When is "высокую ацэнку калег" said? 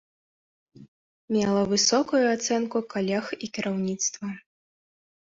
1.73-3.25